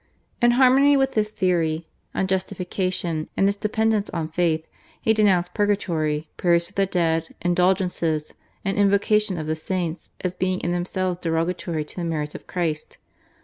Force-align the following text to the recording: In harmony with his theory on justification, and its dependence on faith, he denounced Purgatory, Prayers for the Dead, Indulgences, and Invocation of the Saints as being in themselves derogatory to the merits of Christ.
In 0.41 0.49
harmony 0.57 0.97
with 0.97 1.13
his 1.13 1.29
theory 1.29 1.85
on 2.15 2.25
justification, 2.25 3.29
and 3.37 3.47
its 3.47 3.55
dependence 3.55 4.09
on 4.09 4.29
faith, 4.29 4.65
he 4.99 5.13
denounced 5.13 5.53
Purgatory, 5.53 6.27
Prayers 6.37 6.65
for 6.65 6.73
the 6.73 6.87
Dead, 6.87 7.35
Indulgences, 7.41 8.33
and 8.65 8.77
Invocation 8.79 9.37
of 9.37 9.45
the 9.45 9.55
Saints 9.55 10.09
as 10.21 10.33
being 10.33 10.59
in 10.61 10.71
themselves 10.71 11.19
derogatory 11.19 11.85
to 11.85 11.95
the 11.97 12.03
merits 12.03 12.33
of 12.33 12.47
Christ. 12.47 12.97